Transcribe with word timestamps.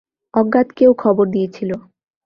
অজ্ঞাত 0.33 0.67
কেউ 0.77 0.91
খবর 1.03 1.25
দিয়েছিল। 1.27 1.71